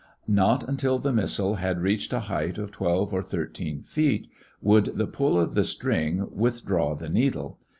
Not 0.27 0.67
until 0.67 0.97
the 0.97 1.13
missile 1.13 1.57
had 1.57 1.79
reached 1.83 2.11
a 2.11 2.21
height 2.21 2.57
of 2.57 2.71
twelve 2.71 3.13
or 3.13 3.21
thirteen 3.21 3.83
feet 3.83 4.27
would 4.59 4.85
the 4.97 5.05
pull 5.05 5.39
of 5.39 5.53
the 5.53 5.63
string 5.63 6.27
withdraw 6.35 6.95
the 6.95 7.07
needle 7.07 7.59
A. 7.61 7.65